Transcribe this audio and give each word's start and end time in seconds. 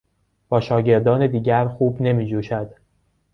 با 0.49 0.59
شاگردان 0.61 1.27
دیگر 1.27 1.67
خوب 1.67 2.01
نمیجوشد. 2.01 2.75